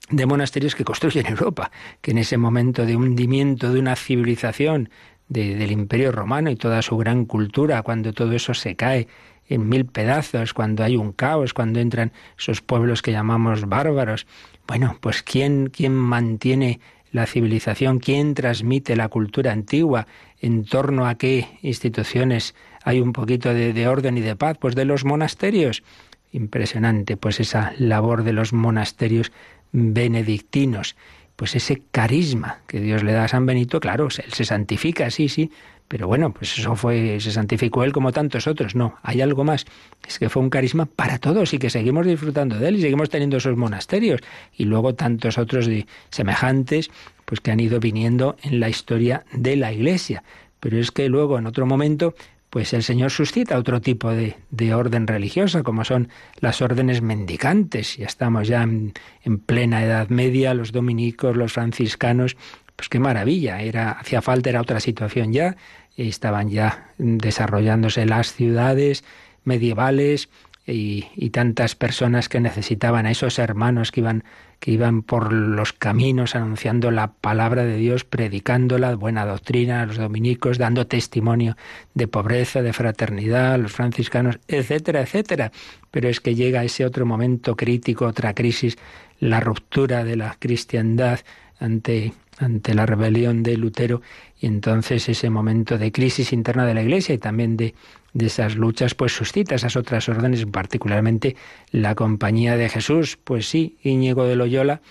[0.10, 4.90] de monasterios que construyen Europa, que en ese momento de hundimiento de una civilización
[5.30, 9.08] del imperio romano y toda su gran cultura, cuando todo eso se cae
[9.48, 14.26] en mil pedazos, cuando hay un caos, cuando entran esos pueblos que llamamos bárbaros,
[14.68, 16.80] bueno, pues ¿quién, quién mantiene
[17.12, 18.00] la civilización?
[18.00, 20.08] ¿Quién transmite la cultura antigua?
[20.40, 24.58] ¿En torno a qué instituciones hay un poquito de, de orden y de paz?
[24.60, 25.84] Pues de los monasterios.
[26.32, 29.32] Impresionante, pues esa labor de los monasterios
[29.72, 30.96] benedictinos
[31.36, 35.30] pues ese carisma que Dios le da a San Benito, claro, él se santifica, sí,
[35.30, 35.52] sí,
[35.94, 38.74] pero bueno, pues eso fue, se santificó él como tantos otros.
[38.74, 39.68] No, hay algo más.
[40.08, 43.12] Es que fue un carisma para todos y que seguimos disfrutando de él y seguimos
[43.12, 44.22] teniendo esos monasterios.
[44.58, 46.90] Y luego tantos otros de semejantes,
[47.26, 50.24] pues que han ido viniendo en la historia de la Iglesia.
[50.60, 52.16] Pero es que luego, en otro momento,
[52.50, 57.98] pues el Señor suscita otro tipo de, de, orden religiosa, como son las órdenes mendicantes.
[57.98, 62.36] Ya estamos ya en, en, plena Edad Media, los dominicos, los franciscanos,
[62.76, 65.56] pues qué maravilla, era, hacía falta, era otra situación ya,
[65.98, 69.04] estaban ya desarrollándose las ciudades
[69.44, 70.30] medievales
[70.66, 74.24] y, tantas personas que necesitaban a esos hermanos que iban
[74.60, 79.86] que iban por los caminos anunciando la palabra de Dios, predicando la buena doctrina a
[79.86, 81.58] los dominicos, dando testimonio
[81.96, 85.52] de pobreza, de fraternidad, a los franciscanos, etcétera, etcétera.
[85.92, 88.78] Pero es que llega ese otro momento crítico, otra crisis,
[89.20, 91.20] la ruptura de la cristiandad
[91.60, 94.02] ante ante la rebelión de Lutero
[94.44, 97.76] y entonces ese momento de crisis interna de la Iglesia y también de,
[98.12, 101.38] de esas luchas pues suscita esas otras órdenes, particularmente
[101.72, 103.18] la compañía de Jesús.
[103.24, 104.82] Pues sí, Íñigo de Loyola,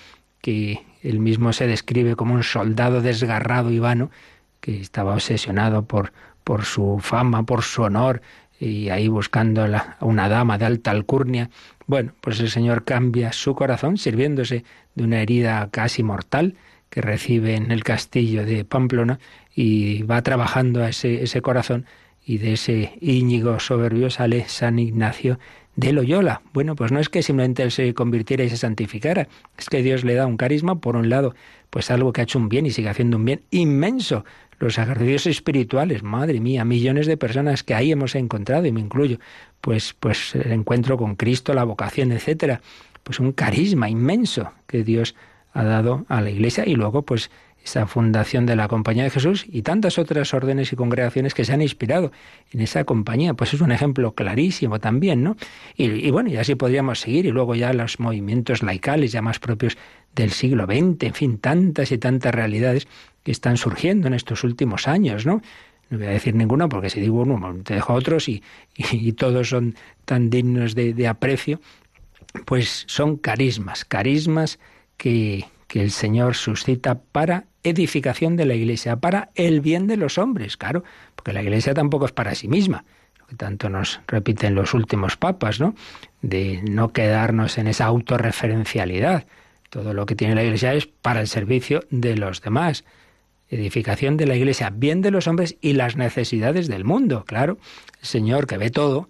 [0.41, 4.11] que él mismo se describe como un soldado desgarrado y vano,
[4.63, 8.23] que estaba obsesionado por, por su fama, por su honor,
[8.59, 11.51] y ahí buscando a una dama de alta alcurnia.
[11.87, 16.55] Bueno, pues el Señor cambia su corazón sirviéndose de una herida casi mortal,
[16.93, 19.19] que recibe en el castillo de Pamplona
[19.55, 21.87] y va trabajando a ese, ese corazón
[22.23, 25.39] y de ese Íñigo soberbio sale San Ignacio
[25.75, 26.43] de Loyola.
[26.53, 30.05] Bueno, pues no es que simplemente él se convirtiera y se santificara, es que Dios
[30.05, 31.35] le da un carisma, por un lado,
[31.71, 34.27] pues algo que ha hecho un bien y sigue haciendo un bien inmenso.
[34.59, 39.19] los ejercicios espirituales, madre mía, millones de personas que ahí hemos encontrado, y me incluyo,
[39.63, 42.61] pues, pues el encuentro con Cristo, la vocación, etcétera,
[43.03, 45.17] pues un carisma inmenso que Dios
[45.53, 47.31] ha dado a la Iglesia y luego pues
[47.65, 51.53] esa fundación de la Compañía de Jesús y tantas otras órdenes y congregaciones que se
[51.53, 52.11] han inspirado
[52.53, 53.35] en esa compañía.
[53.35, 55.37] Pues es un ejemplo clarísimo también, ¿no?
[55.77, 59.79] Y, bueno, y así podríamos seguir, y luego ya los movimientos laicales, ya más propios
[60.15, 62.89] del siglo XX, en fin, tantas y tantas realidades
[63.23, 65.41] que están surgiendo en estos últimos años, ¿no?
[65.89, 68.43] No voy a decir ninguno porque si digo uno, te dejo otros y,
[68.77, 71.61] y, todos son tan dignos de, de aprecio,
[72.47, 74.59] pues son carismas, carismas
[75.03, 80.57] que, el Señor suscita para edificación de la Iglesia, para el bien de los hombres,
[80.57, 80.85] claro,
[81.17, 82.85] porque la Iglesia tampoco es para sí misma,
[83.19, 85.75] lo que tanto nos repiten los últimos papas, ¿no?
[86.21, 89.27] De no quedarnos en esa autorreferencialidad.
[89.71, 92.85] Todo lo que tiene la Iglesia es para el servicio de los demás.
[93.49, 97.59] Edificación de la Iglesia, bien de los hombres y las necesidades del mundo, claro.
[98.01, 99.09] El Señor que ve todo,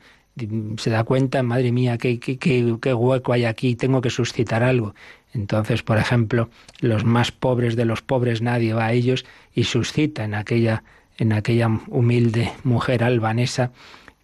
[0.79, 4.95] se da cuenta, madre mía, qué, qué, qué, hueco hay aquí, tengo que suscitar algo.
[5.35, 10.25] Entonces, por ejemplo, los más pobres de los pobres nadie va a ellos y suscita
[10.25, 10.85] en aquella,
[11.19, 13.73] en aquella humilde mujer albanesa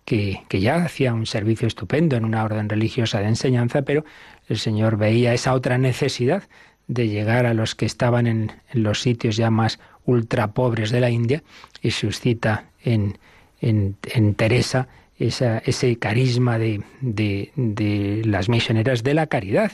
[0.05, 4.05] que, que, ya hacía un servicio estupendo en una orden religiosa de enseñanza, pero
[4.49, 6.45] el Señor veía esa otra necesidad
[6.87, 11.11] de llegar a los que estaban en, los sitios ya más ultra pobres de la
[11.11, 11.43] India
[11.83, 13.19] y suscita en,
[13.61, 19.73] en, en Teresa esa, ese carisma de, de, de las misioneras de la caridad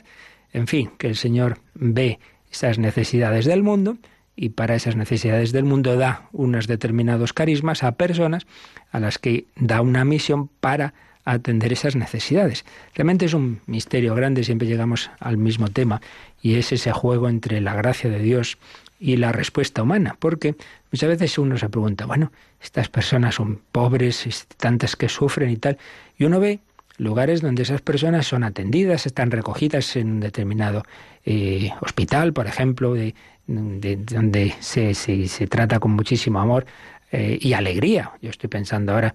[0.54, 3.98] en fin, que el Señor ve esas necesidades del mundo
[4.36, 8.46] y para esas necesidades del mundo da unos determinados carismas a personas
[8.92, 12.64] a las que da una misión para atender esas necesidades.
[12.94, 16.00] Realmente es un misterio grande, siempre llegamos al mismo tema,
[16.40, 18.58] y es ese juego entre la gracia de Dios
[19.04, 20.56] y la respuesta humana, porque
[20.90, 25.76] muchas veces uno se pregunta, bueno, estas personas son pobres, tantas que sufren y tal,
[26.16, 26.60] y uno ve
[26.96, 30.84] lugares donde esas personas son atendidas, están recogidas en un determinado
[31.26, 33.14] eh, hospital, por ejemplo, de,
[33.46, 36.64] donde se, se, trata con muchísimo amor
[37.12, 38.12] eh, y alegría.
[38.22, 39.14] Yo estoy pensando ahora,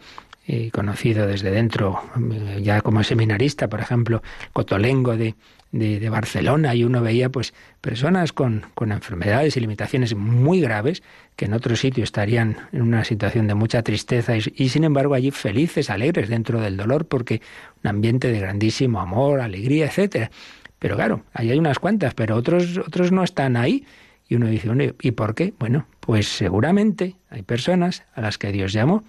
[0.50, 5.36] he conocido desde dentro, eh, ya como seminarista, por ejemplo, Cotolengo de,
[5.72, 11.04] de, Barcelona y uno veía pues personas con, con, enfermedades y limitaciones muy graves
[11.36, 15.14] que en otro sitio estarían en una situación de mucha tristeza y, y, sin embargo
[15.14, 17.42] allí felices, alegres dentro del dolor porque
[17.84, 20.32] un ambiente de grandísimo amor, alegría, etcétera.
[20.80, 23.86] Pero claro, ahí hay unas cuantas, pero otros otros no están ahí.
[24.28, 24.70] Y uno dice,
[25.02, 25.54] ¿y por qué?
[25.58, 29.04] Bueno, pues seguramente hay personas a las que Dios llamó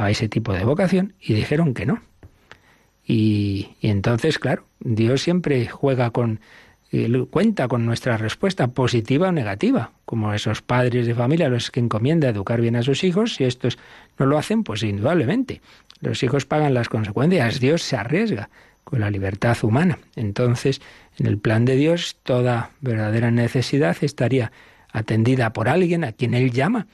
[0.00, 2.00] a ese tipo de vocación y dijeron que no.
[3.06, 6.40] Y, entonces, claro, Dios siempre juega con,
[7.28, 11.80] cuenta con nuestra respuesta positiva o negativa, como esos padres de familia a los que
[11.80, 13.78] encomienda educar bien a sus hijos, si estos
[14.18, 15.60] no lo hacen, pues indudablemente
[16.00, 18.48] los hijos pagan las consecuencias, Dios se arriesga
[18.84, 19.98] con la libertad humana.
[20.16, 20.80] Entonces,
[21.18, 24.50] en el plan de Dios, toda verdadera necesidad estaría
[24.92, 26.86] atendida por alguien a quien Él llama,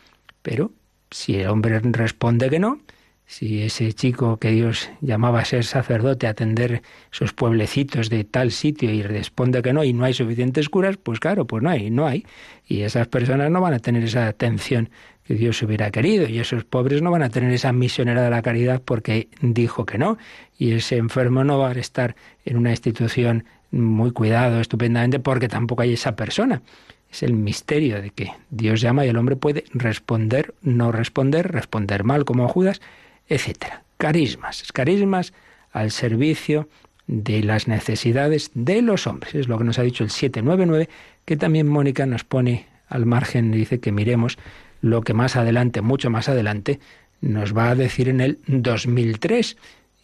[0.42, 0.73] pero
[1.12, 2.81] si el hombre responde que no,
[3.26, 8.52] si ese chico que Dios llamaba a ser sacerdote a atender esos pueblecitos de tal
[8.52, 11.90] sitio y responde que no y no hay suficientes curas, pues claro, pues no hay,
[11.90, 12.24] no hay.
[12.66, 14.90] Y esas personas no van a tener esa atención
[15.24, 18.42] que Dios hubiera querido y esos pobres no van a tener esa misionera de la
[18.42, 20.18] caridad porque dijo que no
[20.56, 25.82] y ese enfermo no va a estar en una institución muy cuidado estupendamente porque tampoco
[25.82, 26.62] hay esa persona.
[27.10, 32.04] Es el misterio de que Dios llama y el hombre puede responder, no responder, responder
[32.04, 32.80] mal como Judas,
[33.28, 33.82] etcétera.
[33.98, 35.32] Carismas, carismas
[35.72, 36.68] al servicio
[37.06, 39.34] de las necesidades de los hombres.
[39.34, 40.88] Es lo que nos ha dicho el 799,
[41.24, 44.38] que también Mónica nos pone al margen y dice que miremos
[44.80, 46.80] lo que más adelante, mucho más adelante,
[47.20, 49.56] nos va a decir en el 2003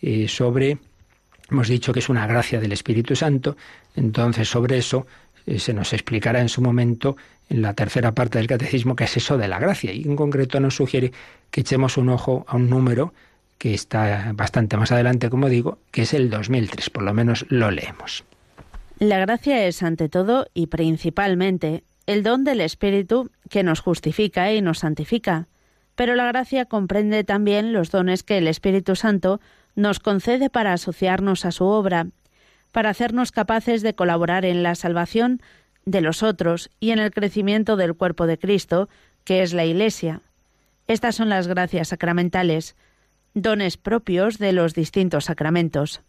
[0.02, 0.78] eh, sobre,
[1.50, 3.56] hemos dicho que es una gracia del Espíritu Santo,
[3.94, 5.06] entonces sobre eso
[5.46, 7.16] eh, se nos explicará en su momento
[7.52, 9.92] en la tercera parte del catecismo qué es eso de la gracia.
[9.92, 11.12] Y en concreto nos sugiere
[11.50, 13.12] que echemos un ojo a un número
[13.58, 17.70] que está bastante más adelante, como digo, que es el 2003, por lo menos lo
[17.70, 18.24] leemos.
[18.98, 24.62] La gracia es ante todo y principalmente el don del Espíritu que nos justifica y
[24.62, 25.46] nos santifica,
[25.94, 29.40] pero la gracia comprende también los dones que el Espíritu Santo
[29.74, 32.06] nos concede para asociarnos a su obra,
[32.72, 35.40] para hacernos capaces de colaborar en la salvación
[35.84, 38.88] de los otros y en el crecimiento del cuerpo de Cristo,
[39.24, 40.20] que es la Iglesia.
[40.86, 42.76] Estas son las gracias sacramentales,
[43.34, 46.00] dones propios de los distintos sacramentos.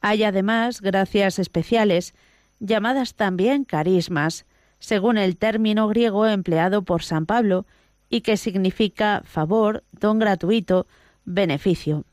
[0.00, 2.14] Hay además gracias especiales,
[2.58, 4.46] llamadas también carismas,
[4.78, 7.66] según el término griego empleado por San Pablo
[8.08, 10.86] y que significa favor, don gratuito,
[11.24, 12.04] beneficio.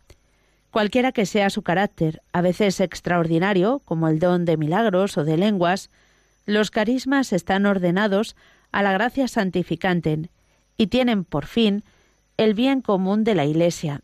[0.70, 5.38] Cualquiera que sea su carácter, a veces extraordinario, como el don de milagros o de
[5.38, 5.90] lenguas,
[6.48, 8.36] los carismas están ordenados
[8.72, 10.30] a la gracia santificante
[10.78, 11.84] y tienen por fin
[12.38, 14.02] el bien común de la Iglesia.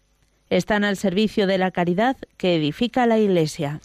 [0.50, 3.80] Están al servicio de la caridad que edifica la Iglesia.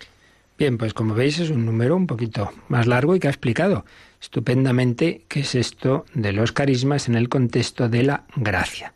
[0.59, 3.85] Bien, pues como veis es un número un poquito más largo y que ha explicado
[4.21, 8.93] estupendamente qué es esto de los carismas en el contexto de la gracia.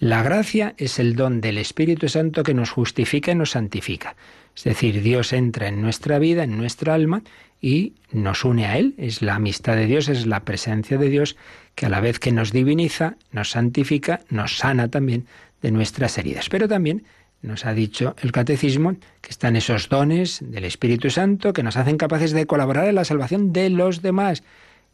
[0.00, 4.16] La gracia es el don del Espíritu Santo que nos justifica y nos santifica.
[4.56, 7.22] Es decir, Dios entra en nuestra vida, en nuestra alma,
[7.62, 8.94] y nos une a Él.
[8.98, 11.36] Es la amistad de Dios, es la presencia de Dios
[11.74, 15.26] que a la vez que nos diviniza, nos santifica, nos sana también
[15.62, 16.48] de nuestras heridas.
[16.50, 17.04] Pero también
[17.40, 21.96] nos ha dicho el catecismo que están esos dones del Espíritu Santo que nos hacen
[21.96, 24.42] capaces de colaborar en la salvación de los demás.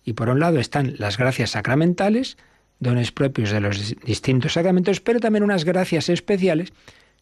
[0.04, 2.36] Y por un lado están las gracias sacramentales,
[2.80, 6.72] dones propios de los distintos sacramentos, pero también unas gracias especiales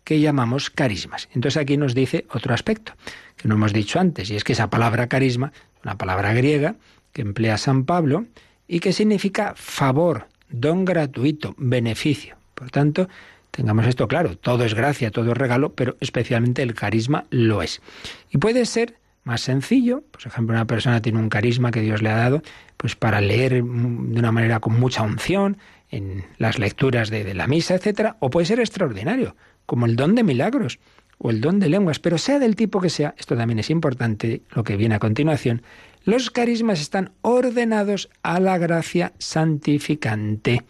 [0.06, 1.28] que llamamos carismas.
[1.34, 2.92] Entonces aquí nos dice otro aspecto
[3.36, 6.76] que no hemos dicho antes, y es que esa palabra carisma, una palabra griega
[7.12, 8.24] que emplea San Pablo
[8.68, 12.36] y que significa favor, don gratuito, beneficio.
[12.54, 13.08] Por tanto,
[13.50, 17.82] tengamos esto claro, todo es gracia, todo es regalo, pero especialmente el carisma lo es.
[18.30, 22.10] Y puede ser más sencillo, por ejemplo, una persona tiene un carisma que Dios le
[22.10, 22.42] ha dado,
[22.76, 25.58] pues para leer de una manera con mucha unción
[25.90, 29.34] en las lecturas de, de la misa, etcétera, o puede ser extraordinario,
[29.66, 30.78] como el don de milagros
[31.18, 34.42] o el don de lenguas, pero sea del tipo que sea, esto también es importante,
[34.54, 35.62] lo que viene a continuación,
[36.04, 40.64] los carismas están ordenados a la gracia santificante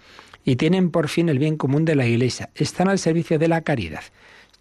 [0.44, 3.62] y tienen por fin el bien común de la Iglesia, están al servicio de la
[3.62, 4.02] caridad.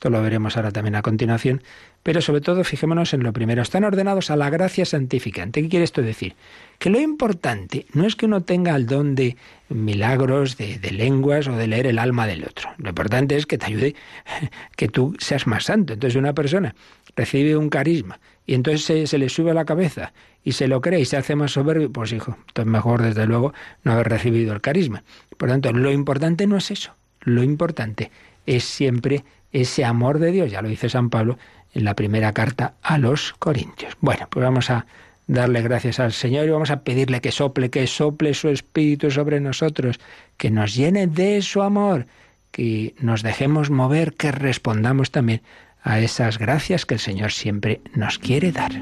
[0.10, 1.64] Lo veremos ahora también a continuación,
[2.04, 5.62] pero sobre todo fijémonos en lo primero, están ordenados a la gracia santificante.
[5.62, 6.36] ¿Qué quiere esto decir?
[6.78, 9.36] Que lo importante no es que uno tenga el don de
[9.70, 12.70] milagros, de, lenguas o de leer el alma del otro.
[12.78, 13.96] Lo importante es que te ayude,
[14.76, 15.94] que tú seas más santo.
[15.94, 16.76] Entonces una persona
[17.16, 20.14] recibe un carisma y entonces se, se, le sube a la cabeza
[20.44, 23.54] y se lo cree y se hace más soberbio, pues hijo, entonces mejor desde luego
[23.84, 25.04] no haber recibido el carisma.
[25.38, 28.12] Por tanto, lo importante no es eso, lo importante
[28.46, 29.24] es siempre
[29.62, 31.38] ese amor de Dios, ya lo dice San Pablo,
[31.74, 33.96] en la primera carta a los Corintios.
[34.02, 34.86] Bueno, pues vamos a
[35.28, 39.40] darle gracias al Señor y vamos a pedirle que sople, que sople su espíritu sobre
[39.40, 40.00] nosotros,
[40.38, 42.06] que nos llene de su amor,
[42.52, 45.42] que nos dejemos mover, que respondamos también
[45.82, 48.74] a esas gracias que el Señor siempre nos quiere dar.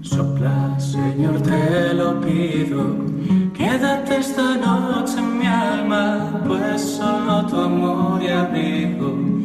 [0.00, 2.96] Sopla, Señor, te lo pido,
[3.54, 9.41] quédate esta noche en mi alma, pues solo tu amor y abrigo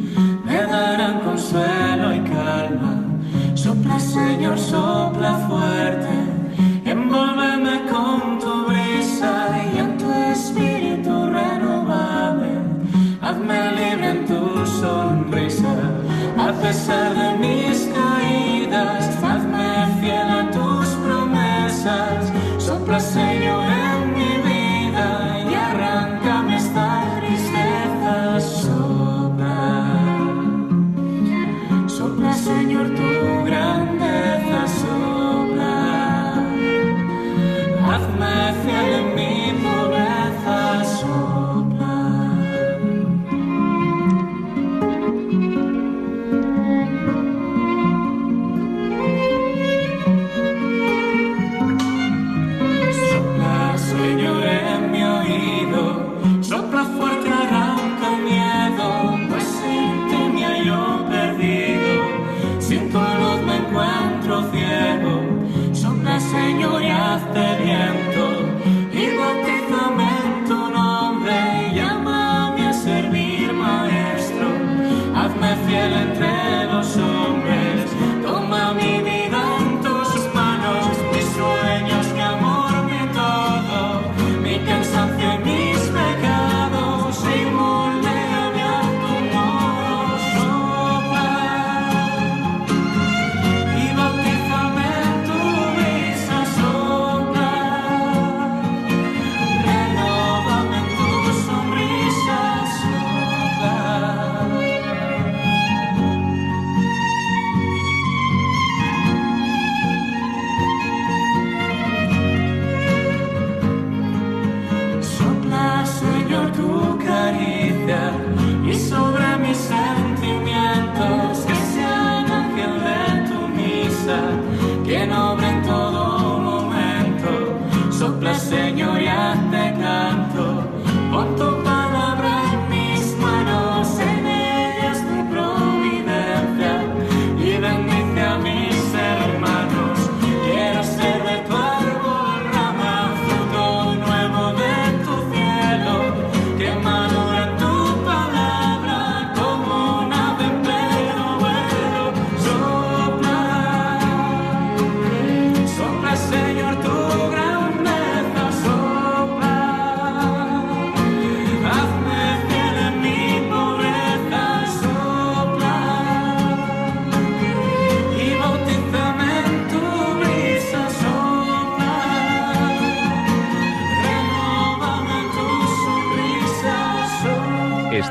[0.68, 3.02] darán consuelo y calma.
[3.54, 6.14] Sopla, Señor, sopla fuerte,
[6.84, 9.32] envuélveme con tu brisa
[9.72, 12.50] y en tu espíritu renovable.
[13.20, 15.74] Hazme libre en tu sonrisa,
[16.38, 17.88] a pesar de mis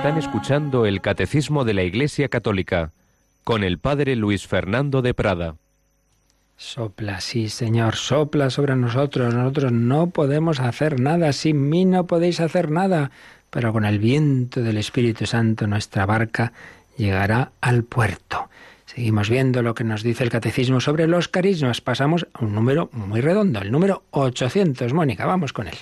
[0.08, 2.94] Están escuchando el Catecismo de la Iglesia Católica
[3.44, 5.56] con el Padre Luis Fernando de Prada.
[6.56, 9.34] Sopla, sí, Señor, sopla sobre nosotros.
[9.34, 13.12] Nosotros no podemos hacer nada, sin mí no podéis hacer nada,
[13.50, 16.54] pero con el viento del Espíritu Santo nuestra barca
[16.96, 18.48] llegará al puerto.
[18.86, 21.82] Seguimos viendo lo que nos dice el catecismo sobre los carismas.
[21.82, 24.94] Pasamos a un número muy redondo, el número 800.
[24.94, 25.76] Mónica, vamos con él.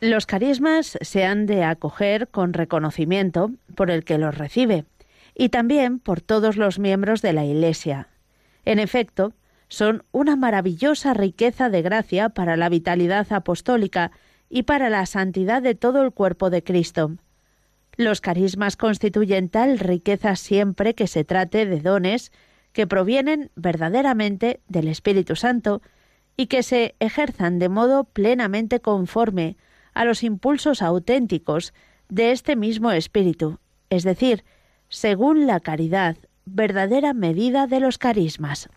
[0.00, 4.84] Los carismas se han de acoger con reconocimiento por el que los recibe
[5.34, 8.08] y también por todos los miembros de la Iglesia.
[8.66, 9.32] En efecto,
[9.68, 14.12] son una maravillosa riqueza de gracia para la vitalidad apostólica
[14.50, 17.16] y para la santidad de todo el cuerpo de Cristo.
[17.96, 22.32] Los carismas constituyen tal riqueza siempre que se trate de dones
[22.72, 25.80] que provienen verdaderamente del Espíritu Santo
[26.36, 29.56] y que se ejerzan de modo plenamente conforme
[29.96, 31.72] a los impulsos auténticos
[32.10, 34.44] de este mismo Espíritu, es decir,
[34.88, 38.68] según la caridad, verdadera medida de los carismas.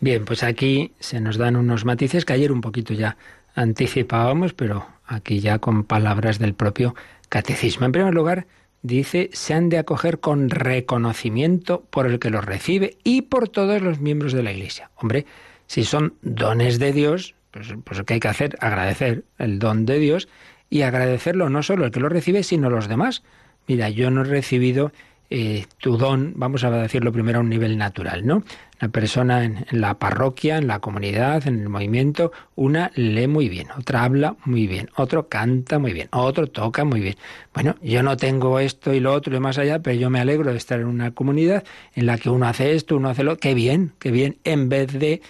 [0.00, 3.18] Bien, pues aquí se nos dan unos matices que ayer un poquito ya
[3.54, 6.94] anticipábamos, pero aquí ya con palabras del propio
[7.28, 7.84] catecismo.
[7.84, 8.46] En primer lugar,
[8.82, 13.82] dice, se han de acoger con reconocimiento por el que los recibe y por todos
[13.82, 14.90] los miembros de la Iglesia.
[14.96, 15.26] Hombre,
[15.66, 18.56] si son dones de Dios, pues, pues ¿qué hay que hacer?
[18.60, 20.28] Agradecer el don de Dios
[20.70, 23.22] y agradecerlo no solo el que lo recibe, sino los demás.
[23.66, 24.92] Mira, yo no he recibido
[25.30, 28.42] eh, tu don, vamos a decirlo primero a un nivel natural, ¿no?
[28.80, 33.68] La persona en, la parroquia, en la comunidad, en el movimiento, una lee muy bien,
[33.76, 37.16] otra habla muy bien, otro canta muy bien, otro toca muy bien.
[37.52, 40.50] Bueno, yo no tengo esto y lo otro y más allá, pero yo me alegro
[40.50, 41.62] de estar en una comunidad
[41.94, 44.98] en la que uno hace esto, uno hace lo, qué bien, qué bien, en vez
[44.98, 45.20] de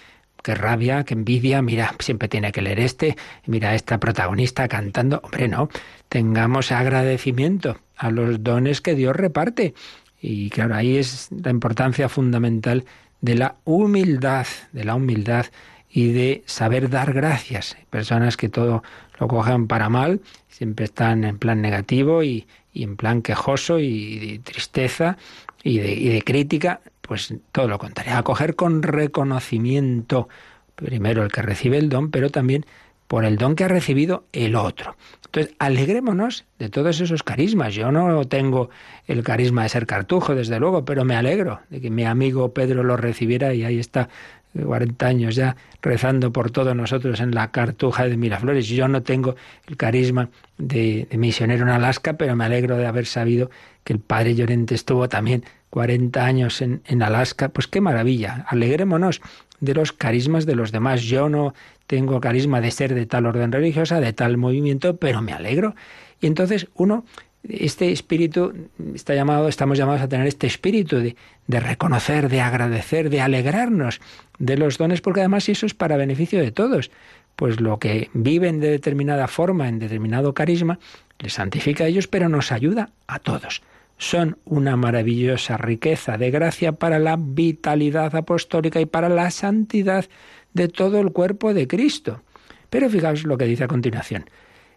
[0.43, 5.47] qué rabia, qué envidia, mira, siempre tiene que leer este, mira esta protagonista cantando, hombre,
[5.47, 5.69] no,
[6.07, 9.73] tengamos agradecimiento a los dones que Dios reparte.
[10.21, 12.85] Y claro, ahí es la importancia fundamental
[13.21, 15.45] de la humildad, de la humildad
[15.89, 17.77] y de saber dar gracias.
[17.89, 18.83] Personas que todo
[19.19, 24.39] lo cogen para mal, siempre están en plan negativo y, en plan quejoso y de
[24.39, 25.17] tristeza
[25.63, 30.29] y de, y de crítica, pues todo lo contrario, acoger con reconocimiento
[30.75, 32.67] primero el que recibe el don, pero también
[33.07, 34.95] por el don que ha recibido el otro.
[35.25, 37.73] Entonces, alegrémonos de todos esos carismas.
[37.73, 38.69] Yo no tengo
[39.07, 42.83] el carisma de ser cartujo, desde luego, pero me alegro de que mi amigo Pedro
[42.83, 44.09] lo recibiera y ahí está
[44.53, 48.67] 40 eh, años ya rezando por todos nosotros en la cartuja de Miraflores.
[48.67, 49.35] Yo no tengo
[49.67, 50.29] el carisma
[50.59, 53.49] de, misionero en Alaska, pero me alegro de haber sabido
[53.83, 57.49] que el padre Llorente estuvo también 40 años en, Alaska.
[57.49, 58.45] Pues qué maravilla.
[58.47, 59.21] Alegrémonos
[59.59, 61.03] de los carismas de los demás.
[61.03, 61.53] Yo no
[61.87, 65.75] tengo carisma de ser de tal orden religiosa, de tal movimiento, pero me alegro.
[66.21, 67.05] Y entonces uno,
[67.47, 71.15] este espíritu, está llamado, estamos llamados a tener este espíritu de,
[71.47, 74.01] de reconocer, de agradecer, de alegrarnos
[74.37, 76.91] de los dones, porque además eso es para beneficio de todos.
[77.35, 80.79] Pues lo que viven de determinada forma, en determinado carisma,
[81.19, 83.61] les santifica a ellos, pero nos ayuda a todos
[83.99, 90.05] son una maravillosa riqueza de gracia para la vitalidad apostólica y para la santidad
[90.53, 92.23] de todo el cuerpo de Cristo.
[92.69, 94.25] Pero fijaos lo que dice a continuación.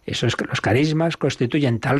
[0.05, 1.91] Esos los carismas constituyen tal